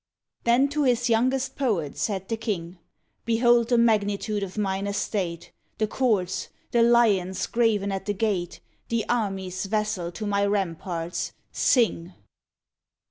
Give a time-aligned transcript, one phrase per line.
[0.45, 2.79] Then to his youngest poet said the king,"
[3.25, 5.51] Behold the magnitude of mine estate!
[5.77, 11.33] The courts, the lions graven at the gate, The armies vassal to my ramparts!
[11.51, 12.13] Sing!